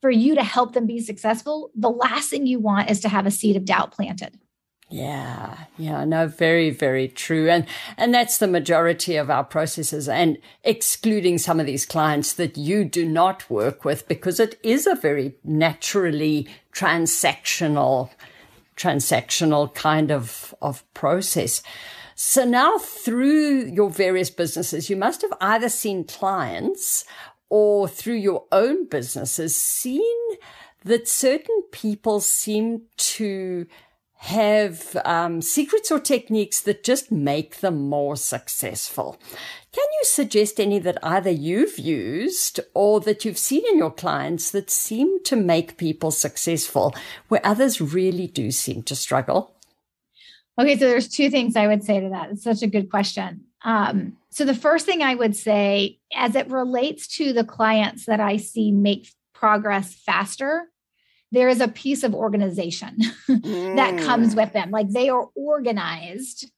[0.00, 3.26] for you to help them be successful the last thing you want is to have
[3.26, 4.38] a seed of doubt planted
[4.90, 7.48] yeah, yeah, no, very, very true.
[7.48, 7.66] And,
[7.96, 12.84] and that's the majority of our processes and excluding some of these clients that you
[12.84, 18.10] do not work with because it is a very naturally transactional,
[18.76, 21.62] transactional kind of, of process.
[22.14, 27.04] So now through your various businesses, you must have either seen clients
[27.48, 30.36] or through your own businesses seen
[30.84, 33.66] that certain people seem to
[34.24, 39.18] have um, secrets or techniques that just make them more successful.
[39.70, 44.50] Can you suggest any that either you've used or that you've seen in your clients
[44.52, 46.94] that seem to make people successful
[47.28, 49.54] where others really do seem to struggle?
[50.58, 52.30] Okay, so there's two things I would say to that.
[52.30, 53.44] It's such a good question.
[53.62, 58.20] Um, so the first thing I would say, as it relates to the clients that
[58.20, 60.70] I see make progress faster,
[61.34, 62.96] there is a piece of organization
[63.28, 63.76] mm.
[63.76, 64.36] that comes mm.
[64.36, 64.70] with them.
[64.70, 66.50] Like they are organized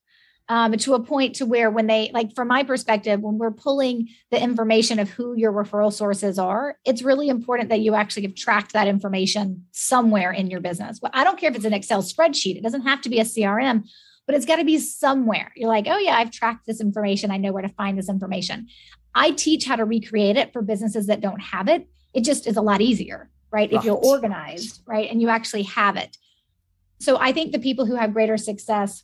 [0.49, 4.09] um, to a point to where when they like from my perspective when we're pulling
[4.31, 8.37] the information of who your referral sources are it's really important that you actually have
[8.37, 12.01] tracked that information somewhere in your business well, i don't care if it's an excel
[12.01, 13.83] spreadsheet it doesn't have to be a crm
[14.27, 15.53] but it's got to be somewhere.
[15.55, 17.31] You're like, oh, yeah, I've tracked this information.
[17.31, 18.69] I know where to find this information.
[19.15, 21.89] I teach how to recreate it for businesses that don't have it.
[22.13, 23.73] It just is a lot easier, right?
[23.73, 25.11] If you're organized, right?
[25.11, 26.19] And you actually have it.
[27.01, 29.03] So I think the people who have greater success,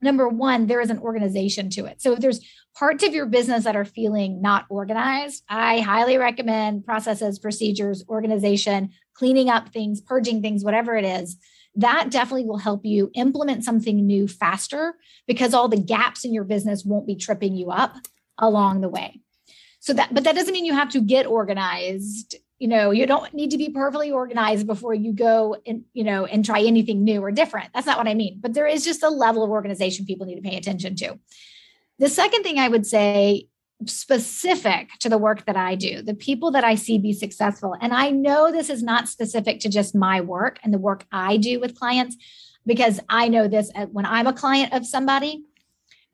[0.00, 2.00] number one, there is an organization to it.
[2.00, 2.40] So if there's
[2.74, 8.92] parts of your business that are feeling not organized, I highly recommend processes, procedures, organization,
[9.12, 11.36] cleaning up things, purging things, whatever it is.
[11.74, 14.94] That definitely will help you implement something new faster
[15.26, 17.96] because all the gaps in your business won't be tripping you up
[18.38, 19.20] along the way.
[19.80, 22.36] So that, but that doesn't mean you have to get organized.
[22.58, 26.24] You know, you don't need to be perfectly organized before you go and, you know,
[26.24, 27.70] and try anything new or different.
[27.74, 28.38] That's not what I mean.
[28.40, 31.18] But there is just a level of organization people need to pay attention to.
[31.98, 33.48] The second thing I would say
[33.84, 37.76] specific to the work that I do, the people that I see be successful.
[37.80, 41.36] And I know this is not specific to just my work and the work I
[41.36, 42.16] do with clients,
[42.64, 45.44] because I know this when I'm a client of somebody,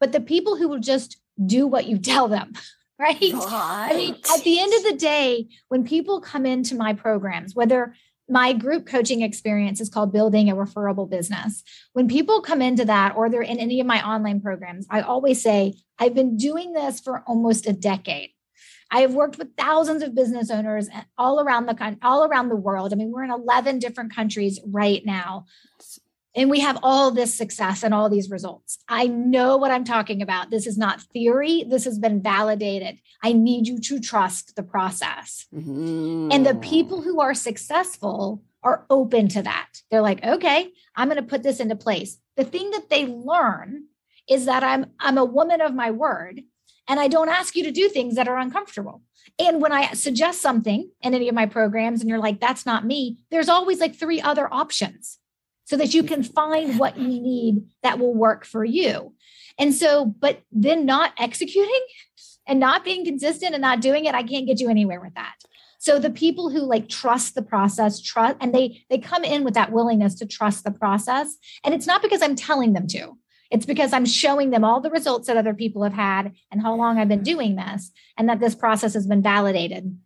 [0.01, 2.53] but the people who will just do what you tell them.
[2.99, 3.19] Right?
[3.33, 3.89] right.
[3.91, 7.95] I mean, at the end of the day, when people come into my programs, whether
[8.29, 11.63] my group coaching experience is called building a referable business.
[11.93, 15.43] When people come into that or they're in any of my online programs, I always
[15.43, 18.31] say, I've been doing this for almost a decade.
[18.91, 22.93] I have worked with thousands of business owners all around the all around the world.
[22.93, 25.47] I mean, we're in 11 different countries right now
[26.35, 28.79] and we have all this success and all these results.
[28.89, 30.51] I know what I'm talking about.
[30.51, 31.65] This is not theory.
[31.69, 32.99] This has been validated.
[33.23, 35.47] I need you to trust the process.
[35.55, 36.31] Mm-hmm.
[36.33, 39.69] And the people who are successful are open to that.
[39.91, 42.19] They're like, okay, I'm going to put this into place.
[42.37, 43.85] The thing that they learn
[44.29, 46.43] is that I'm I'm a woman of my word
[46.89, 49.03] and I don't ask you to do things that are uncomfortable.
[49.39, 52.87] And when I suggest something in any of my programs and you're like, that's not
[52.87, 55.19] me, there's always like three other options
[55.73, 59.15] so that you can find what you need that will work for you.
[59.59, 61.81] And so, but then not executing
[62.47, 65.33] and not being consistent and not doing it, I can't get you anywhere with that.
[65.79, 69.55] So the people who like trust the process, trust, and they they come in with
[69.55, 71.39] that willingness to trust the process.
[71.65, 73.17] And it's not because I'm telling them to.
[73.51, 76.75] It's because I'm showing them all the results that other people have had and how
[76.75, 79.97] long I've been doing this and that this process has been validated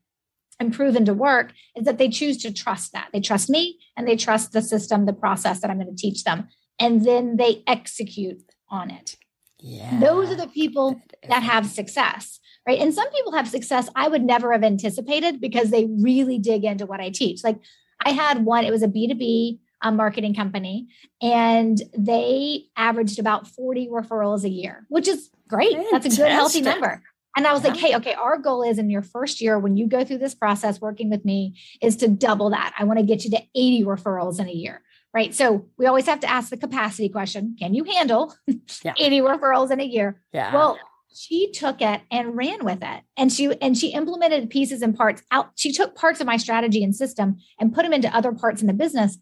[0.58, 3.08] and proven to work is that they choose to trust that.
[3.12, 6.24] They trust me and they trust the system, the process that I'm going to teach
[6.24, 6.48] them.
[6.78, 9.16] And then they execute on it.
[9.58, 9.98] Yeah.
[10.00, 12.78] Those are the people that have success, right?
[12.78, 16.86] And some people have success I would never have anticipated because they really dig into
[16.86, 17.42] what I teach.
[17.42, 17.58] Like
[18.04, 20.88] I had one, it was a B2B um, marketing company,
[21.22, 25.72] and they averaged about 40 referrals a year, which is great.
[25.72, 26.02] Fantastic.
[26.02, 27.02] That's a good, healthy number.
[27.36, 27.70] And I was yeah.
[27.70, 30.34] like, hey, okay, our goal is in your first year, when you go through this
[30.34, 32.74] process working with me, is to double that.
[32.78, 34.82] I want to get you to 80 referrals in a year.
[35.12, 35.34] Right.
[35.34, 38.34] So we always have to ask the capacity question Can you handle
[38.82, 38.92] yeah.
[38.98, 40.20] 80 referrals in a year?
[40.32, 40.52] Yeah.
[40.52, 40.78] Well,
[41.14, 45.22] she took it and ran with it and she and she implemented pieces and parts
[45.30, 48.60] out she took parts of my strategy and system and put them into other parts
[48.60, 49.16] in the business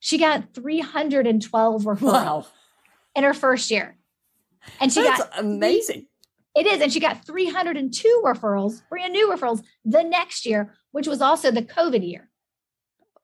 [0.00, 2.46] she got 312 referrals wow.
[3.14, 3.96] in her first year
[4.80, 6.06] and she That's got amazing
[6.56, 6.80] it is.
[6.80, 11.62] And she got 302 referrals, brand new referrals the next year, which was also the
[11.62, 12.30] COVID year.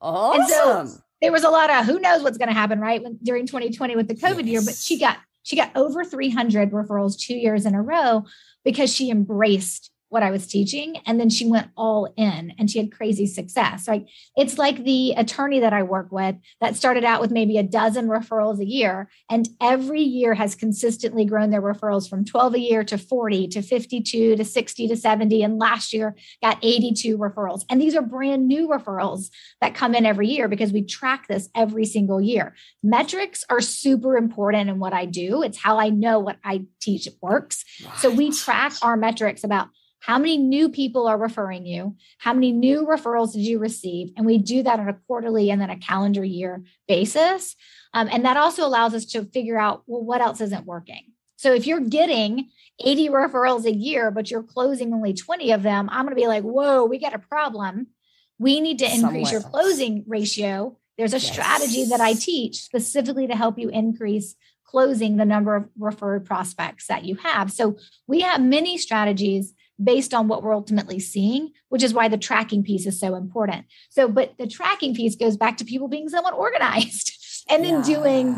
[0.00, 0.88] Awesome.
[0.88, 3.02] So there was a lot of who knows what's going to happen, right?
[3.02, 4.46] When, during 2020 with the COVID yes.
[4.46, 8.24] year, but she got she got over 300 referrals two years in a row
[8.64, 10.98] because she embraced what I was teaching.
[11.06, 13.88] And then she went all in and she had crazy success.
[13.88, 17.62] Like it's like the attorney that I work with that started out with maybe a
[17.62, 19.08] dozen referrals a year.
[19.30, 23.62] And every year has consistently grown their referrals from 12 a year to 40 to
[23.62, 25.42] 52 to 60 to 70.
[25.42, 27.64] And last year got 82 referrals.
[27.70, 29.30] And these are brand new referrals
[29.62, 32.54] that come in every year because we track this every single year.
[32.82, 35.42] Metrics are super important in what I do.
[35.42, 37.64] It's how I know what I teach works.
[37.96, 39.68] So we track our metrics about
[40.02, 41.96] how many new people are referring you?
[42.18, 44.10] How many new referrals did you receive?
[44.16, 47.54] And we do that on a quarterly and then a calendar year basis.
[47.94, 51.12] Um, and that also allows us to figure out, well, what else isn't working?
[51.36, 52.50] So if you're getting
[52.84, 56.26] 80 referrals a year, but you're closing only 20 of them, I'm going to be
[56.26, 57.86] like, whoa, we got a problem.
[58.40, 60.78] We need to increase Somewhere your closing ratio.
[60.98, 61.32] There's a yes.
[61.32, 64.34] strategy that I teach specifically to help you increase
[64.66, 67.52] closing the number of referred prospects that you have.
[67.52, 67.76] So
[68.08, 72.62] we have many strategies based on what we're ultimately seeing, which is why the tracking
[72.62, 73.66] piece is so important.
[73.90, 77.82] So, but the tracking piece goes back to people being somewhat organized and then yeah.
[77.82, 78.32] doing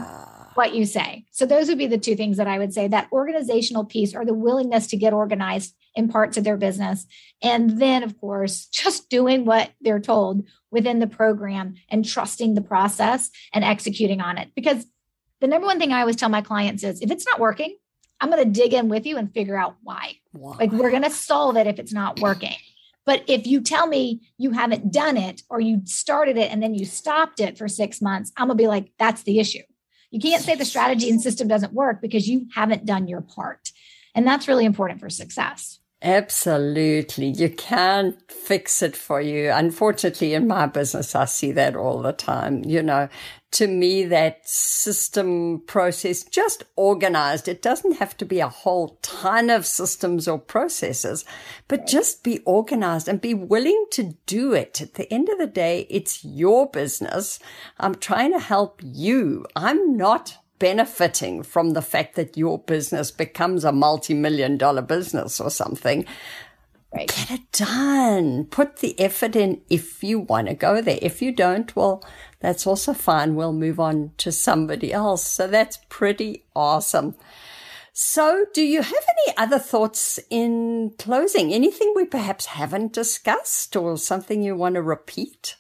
[0.55, 1.25] what you say.
[1.33, 4.25] So, those would be the two things that I would say that organizational piece or
[4.25, 7.07] the willingness to get organized in parts of their business.
[7.43, 12.63] And then, of course, just doing what they're told within the program and trusting the
[12.63, 14.51] process and executing on it.
[14.55, 14.87] Because
[15.41, 17.77] the number one thing I always tell my clients is if it's not working,
[18.25, 20.15] I'm going to dig in with you and figure out why.
[20.33, 20.57] why?
[20.57, 22.57] Like we're going to solve it if it's not working.
[23.05, 26.73] But if you tell me you haven't done it or you started it and then
[26.73, 29.61] you stopped it for six months, I'm going to be like, that's the issue.
[30.11, 33.69] You can't say the strategy and system doesn't work because you haven't done your part.
[34.15, 35.81] And that's really important for success.
[36.03, 37.29] Absolutely.
[37.29, 39.51] You can't fix it for you.
[39.51, 42.63] Unfortunately, in my business, I see that all the time.
[42.65, 43.09] You know,
[43.53, 47.49] to me, that system process just organized.
[47.49, 51.25] It doesn't have to be a whole ton of systems or processes,
[51.69, 54.83] but just be organized and be willing to do it.
[54.83, 57.39] At the end of the day, it's your business.
[57.79, 59.47] I'm trying to help you.
[59.57, 65.51] I'm not benefiting from the fact that your business becomes a multi-million dollar business or
[65.51, 66.07] something.
[66.91, 67.07] Right.
[67.07, 68.47] Get it done.
[68.47, 70.99] Put the effort in if you want to go there.
[71.03, 72.03] If you don't, well,
[72.41, 73.35] that's also fine.
[73.35, 75.27] We'll move on to somebody else.
[75.27, 77.15] So that's pretty awesome.
[77.93, 78.95] So do you have
[79.27, 81.53] any other thoughts in closing?
[81.53, 85.57] Anything we perhaps haven't discussed or something you want to repeat?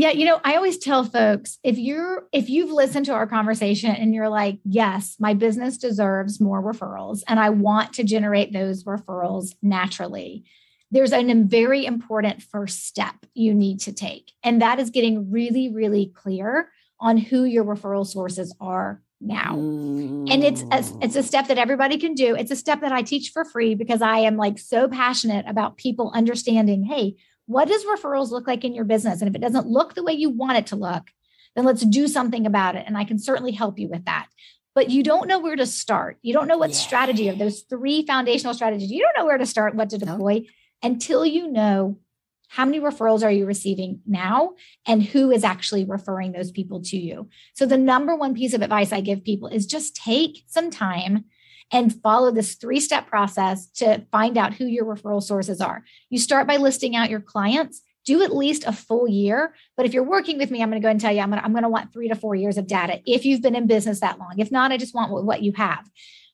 [0.00, 3.90] Yeah, you know, I always tell folks if you're if you've listened to our conversation
[3.90, 8.84] and you're like, "Yes, my business deserves more referrals and I want to generate those
[8.84, 10.44] referrals naturally."
[10.90, 15.68] There's a very important first step you need to take, and that is getting really
[15.70, 19.52] really clear on who your referral sources are now.
[19.52, 21.04] And it's a, mm.
[21.04, 22.34] it's a step that everybody can do.
[22.34, 25.76] It's a step that I teach for free because I am like so passionate about
[25.76, 27.16] people understanding, "Hey,
[27.50, 29.20] what does referrals look like in your business?
[29.20, 31.10] And if it doesn't look the way you want it to look,
[31.56, 32.84] then let's do something about it.
[32.86, 34.28] And I can certainly help you with that.
[34.72, 36.18] But you don't know where to start.
[36.22, 36.76] You don't know what yeah.
[36.76, 38.92] strategy of those three foundational strategies.
[38.92, 40.42] You don't know where to start, what to deploy
[40.80, 41.98] until you know
[42.46, 44.54] how many referrals are you receiving now
[44.86, 47.28] and who is actually referring those people to you.
[47.54, 51.24] So the number one piece of advice I give people is just take some time
[51.72, 55.84] and follow this three step process to find out who your referral sources are.
[56.08, 57.82] You start by listing out your clients.
[58.06, 59.54] Do at least a full year.
[59.76, 61.38] But if you're working with me, I'm going to go and tell you I'm going
[61.38, 63.66] to, I'm going to want three to four years of data if you've been in
[63.66, 64.34] business that long.
[64.38, 65.88] If not, I just want what you have.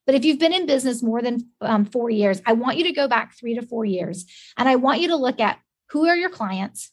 [0.06, 2.92] But if you've been in business more than um, four years, I want you to
[2.92, 4.24] go back three to four years
[4.56, 5.58] and I want you to look at
[5.90, 6.92] who are your clients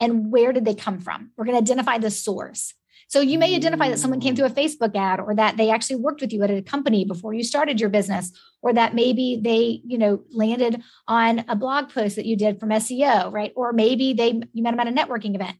[0.00, 1.30] and where did they come from?
[1.36, 2.72] We're going to identify the source.
[3.08, 5.96] So you may identify that someone came through a Facebook ad or that they actually
[5.96, 9.80] worked with you at a company before you started your business or that maybe they,
[9.86, 13.52] you know, landed on a blog post that you did from SEO, right?
[13.56, 15.56] Or maybe they you met them at a networking event.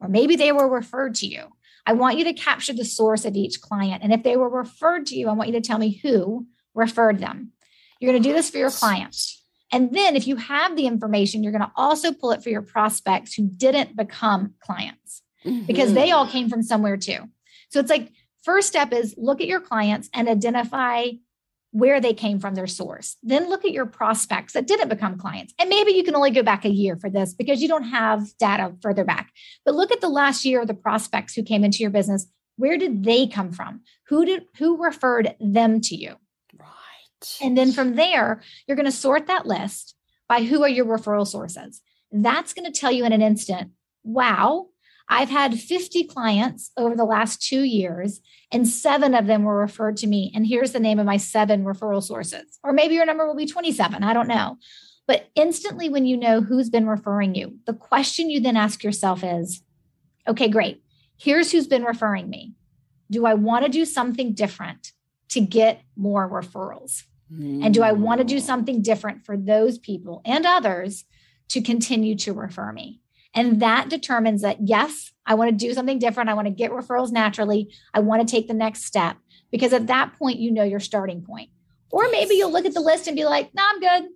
[0.00, 1.44] Or maybe they were referred to you.
[1.86, 4.02] I want you to capture the source of each client.
[4.02, 7.20] And if they were referred to you, I want you to tell me who referred
[7.20, 7.52] them.
[8.00, 9.42] You're going to do this for your clients.
[9.72, 12.62] And then if you have the information, you're going to also pull it for your
[12.62, 15.66] prospects who didn't become clients mm-hmm.
[15.66, 17.28] because they all came from somewhere too.
[17.70, 18.12] So it's like
[18.44, 21.08] first step is look at your clients and identify
[21.72, 23.16] where they came from their source.
[23.22, 25.54] Then look at your prospects that didn't become clients.
[25.58, 28.36] And maybe you can only go back a year for this because you don't have
[28.38, 29.32] data further back.
[29.64, 32.26] But look at the last year of the prospects who came into your business.
[32.56, 33.80] Where did they come from?
[34.08, 36.16] Who did who referred them to you?
[36.58, 37.38] Right.
[37.40, 39.94] And then from there, you're going to sort that list
[40.28, 41.80] by who are your referral sources.
[42.10, 43.70] That's going to tell you in an instant,
[44.04, 44.66] wow,
[45.12, 49.98] I've had 50 clients over the last two years, and seven of them were referred
[49.98, 50.32] to me.
[50.34, 52.58] And here's the name of my seven referral sources.
[52.64, 54.02] Or maybe your number will be 27.
[54.02, 54.56] I don't know.
[55.06, 59.22] But instantly, when you know who's been referring you, the question you then ask yourself
[59.22, 59.62] is
[60.26, 60.82] okay, great.
[61.18, 62.54] Here's who's been referring me.
[63.10, 64.92] Do I want to do something different
[65.28, 67.02] to get more referrals?
[67.64, 68.42] And do I want to do mm.
[68.42, 71.04] something different for those people and others
[71.48, 73.01] to continue to refer me?
[73.34, 76.28] And that determines that, yes, I want to do something different.
[76.28, 77.72] I want to get referrals naturally.
[77.94, 79.16] I want to take the next step
[79.50, 81.50] because at that point, you know your starting point.
[81.90, 84.10] Or maybe you'll look at the list and be like, no, I'm good.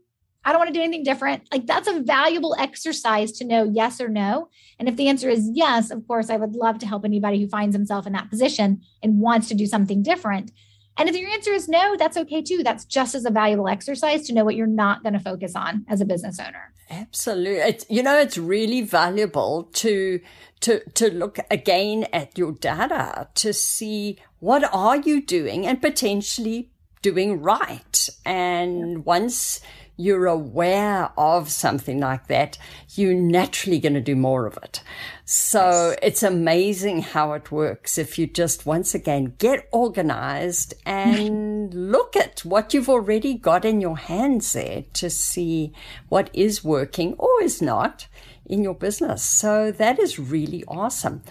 [0.45, 1.43] I don't want to do anything different.
[1.53, 4.49] Like that's a valuable exercise to know yes or no.
[4.79, 7.49] And if the answer is yes, of course, I would love to help anybody who
[7.49, 10.53] finds himself in that position and wants to do something different.
[10.99, 12.63] And if your answer is no, that's okay too.
[12.63, 15.85] That's just as a valuable exercise to know what you're not going to focus on
[15.89, 16.73] as a business owner.
[16.89, 17.57] Absolutely.
[17.57, 20.21] It's, you know, it's really valuable to,
[20.61, 26.71] to, to look again at your data to see what are you doing and potentially
[27.03, 28.09] doing right.
[28.25, 29.61] And once
[29.99, 32.59] you're aware of something like that,
[32.95, 34.83] you're naturally going to do more of it.
[35.25, 35.99] So yes.
[36.03, 42.41] it's amazing how it works if you just once again get organized and look at
[42.41, 45.73] what you've already got in your hands there to see
[46.09, 48.07] what is working or is not.
[48.49, 49.23] in your business.
[49.23, 51.23] So that is really awesome.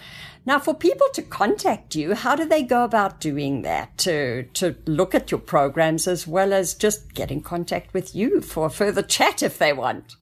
[0.46, 3.98] Now, for people to contact you, how do they go about doing that?
[3.98, 8.40] To, to look at your programs as well as just get in contact with you
[8.40, 10.14] for further chat if they want?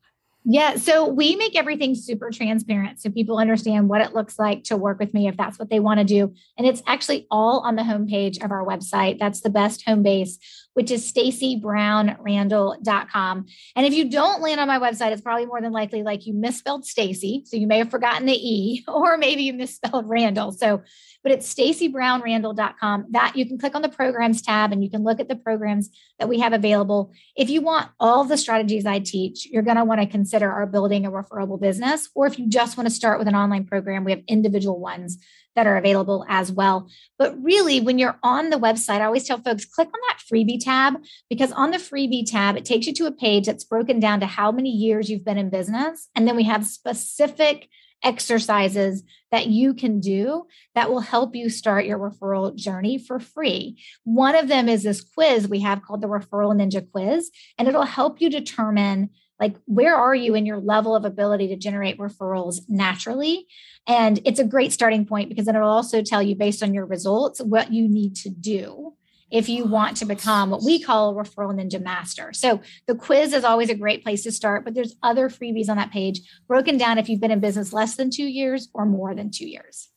[0.46, 0.76] Yeah.
[0.76, 4.98] So we make everything super transparent so people understand what it looks like to work
[4.98, 6.34] with me if that's what they want to do.
[6.58, 9.18] And it's actually all on the homepage of our website.
[9.18, 10.38] That's the best home base
[10.74, 13.46] which is staceybrownrandall.com.
[13.76, 16.34] And if you don't land on my website, it's probably more than likely like you
[16.34, 17.44] misspelled Stacey.
[17.46, 20.52] So you may have forgotten the E, or maybe you misspelled Randall.
[20.52, 20.82] So,
[21.24, 23.06] but it's staceybrownrandall.com.
[23.10, 25.90] That you can click on the programs tab and you can look at the programs
[26.20, 27.12] that we have available.
[27.34, 30.66] If you want all the strategies I teach, you're going to want to consider our
[30.66, 32.10] building a referable business.
[32.14, 35.18] Or if you just want to start with an online program, we have individual ones
[35.56, 36.90] that are available as well.
[37.18, 40.62] But really, when you're on the website, I always tell folks click on that freebie
[40.62, 40.94] tab
[41.30, 44.26] because on the freebie tab, it takes you to a page that's broken down to
[44.26, 46.08] how many years you've been in business.
[46.14, 47.68] And then we have specific
[48.04, 49.02] exercises
[49.32, 53.82] that you can do that will help you start your referral journey for free.
[54.04, 57.82] One of them is this quiz we have called the Referral Ninja Quiz, and it'll
[57.82, 62.60] help you determine like where are you in your level of ability to generate referrals
[62.68, 63.46] naturally
[63.86, 66.86] and it's a great starting point because then it'll also tell you based on your
[66.86, 68.94] results what you need to do
[69.34, 72.32] if you want to become what we call a referral ninja master.
[72.32, 75.76] So the quiz is always a great place to start, but there's other freebies on
[75.76, 79.12] that page broken down if you've been in business less than two years or more
[79.12, 79.88] than two years.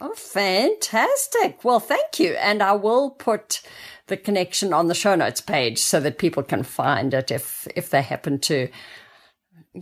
[0.00, 1.64] Oh, fantastic.
[1.64, 2.34] Well, thank you.
[2.34, 3.60] And I will put
[4.06, 7.90] the connection on the show notes page so that people can find it if, if
[7.90, 8.68] they happen to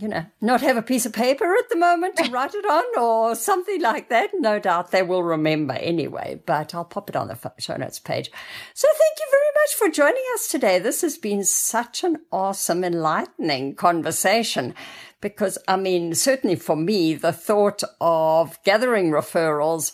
[0.01, 2.83] you know, not have a piece of paper at the moment to write it on
[3.01, 4.31] or something like that.
[4.33, 8.31] No doubt they will remember anyway, but I'll pop it on the show notes page.
[8.73, 10.79] So thank you very much for joining us today.
[10.79, 14.73] This has been such an awesome, enlightening conversation
[15.21, 19.91] because, I mean, certainly for me, the thought of gathering referrals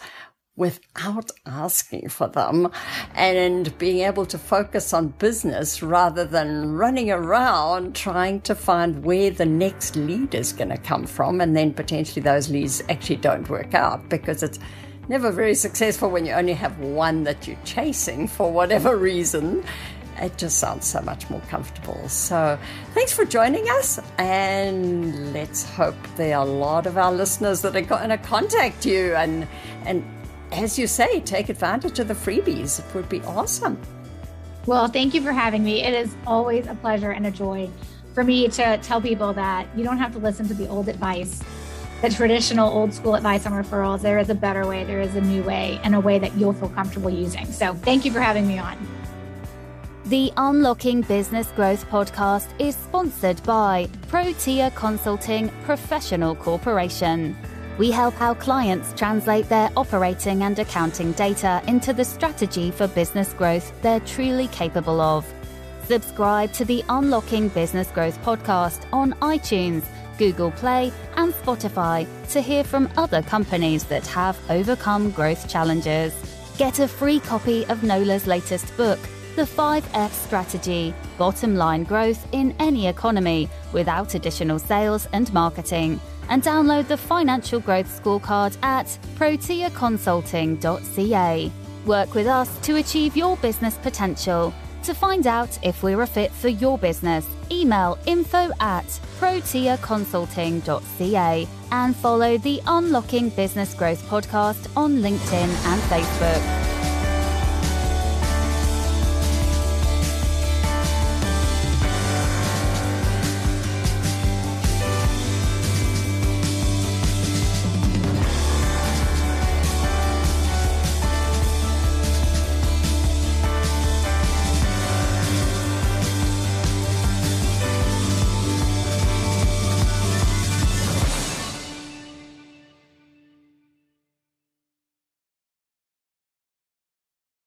[0.62, 2.72] without asking for them
[3.16, 9.32] and being able to focus on business rather than running around trying to find where
[9.32, 11.42] the next lead is going to come from.
[11.42, 14.60] And then potentially those leads actually don't work out because it's
[15.10, 19.64] never very successful when you only have one that you're chasing for whatever reason.
[20.18, 22.08] It just sounds so much more comfortable.
[22.08, 22.60] So,
[22.94, 24.00] thanks for joining us.
[24.20, 28.86] And let's hope there are a lot of our listeners that are going to contact
[28.86, 29.48] you and,
[29.86, 30.04] and
[30.52, 32.80] as you say, take advantage of the freebies.
[32.80, 33.80] It would be awesome.
[34.66, 35.82] Well, thank you for having me.
[35.84, 37.70] It is always a pleasure and a joy
[38.14, 41.42] for me to tell people that you don't have to listen to the old advice,
[42.02, 44.02] the traditional old school advice on referrals.
[44.02, 46.54] There is a better way, there is a new way, and a way that you'll
[46.54, 47.46] feel comfortable using.
[47.52, 48.78] So, thank you for having me on.
[50.06, 57.38] The Unlocking Business Growth podcast is sponsored by Protea Consulting Professional Corporation.
[57.78, 63.34] We help our clients translate their operating and accounting data into the strategy for business
[63.34, 65.26] growth they're truly capable of.
[65.86, 69.86] Subscribe to the Unlocking Business Growth podcast on iTunes,
[70.18, 76.14] Google Play, and Spotify to hear from other companies that have overcome growth challenges.
[76.58, 79.00] Get a free copy of Nola's latest book,
[79.36, 86.00] The 5F Strategy Bottom Line Growth in Any Economy, without additional sales and marketing
[86.30, 91.52] and download the Financial Growth Scorecard at proteaconsulting.ca.
[91.86, 94.54] Work with us to achieve your business potential.
[94.84, 98.86] To find out if we're a fit for your business, email info at
[99.20, 106.81] proteaconsulting.ca and follow the Unlocking Business Growth podcast on LinkedIn and Facebook.